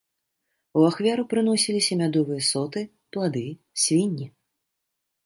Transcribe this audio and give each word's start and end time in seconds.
У 0.79 0.85
ахвяру 0.91 1.25
прыносіліся 1.33 1.97
мядовыя 2.01 2.41
соты, 2.51 2.79
плады, 3.17 3.45
свінні. 3.83 4.27